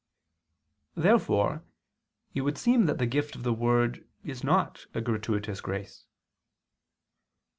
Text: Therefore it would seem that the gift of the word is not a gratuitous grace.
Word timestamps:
Therefore 0.95 1.63
it 2.33 2.41
would 2.41 2.57
seem 2.57 2.87
that 2.87 2.97
the 2.97 3.05
gift 3.05 3.35
of 3.35 3.43
the 3.43 3.53
word 3.53 4.03
is 4.23 4.43
not 4.43 4.87
a 4.95 4.99
gratuitous 4.99 5.61
grace. 5.61 6.07